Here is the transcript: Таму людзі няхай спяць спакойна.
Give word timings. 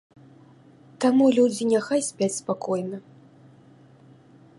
Таму 1.03 1.25
людзі 1.37 1.63
няхай 1.73 2.01
спяць 2.09 2.33
спакойна. 2.39 2.97